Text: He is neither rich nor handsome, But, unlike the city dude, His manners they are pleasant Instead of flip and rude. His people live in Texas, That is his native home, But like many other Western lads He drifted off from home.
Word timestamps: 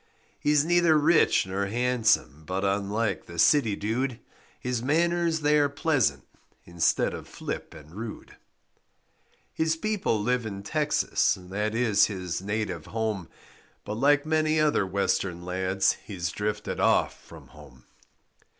He 0.39 0.49
is 0.51 0.65
neither 0.65 0.97
rich 0.97 1.45
nor 1.45 1.67
handsome, 1.67 2.41
But, 2.47 2.65
unlike 2.65 3.27
the 3.27 3.37
city 3.37 3.75
dude, 3.75 4.19
His 4.59 4.81
manners 4.81 5.41
they 5.41 5.59
are 5.59 5.69
pleasant 5.69 6.23
Instead 6.65 7.13
of 7.13 7.27
flip 7.27 7.75
and 7.75 7.91
rude. 7.93 8.35
His 9.53 9.75
people 9.75 10.19
live 10.19 10.43
in 10.43 10.63
Texas, 10.63 11.37
That 11.39 11.75
is 11.75 12.07
his 12.07 12.41
native 12.41 12.87
home, 12.87 13.29
But 13.85 13.93
like 13.93 14.25
many 14.25 14.59
other 14.59 14.87
Western 14.87 15.43
lads 15.45 15.91
He 16.03 16.17
drifted 16.17 16.79
off 16.79 17.21
from 17.23 17.49
home. 17.49 17.83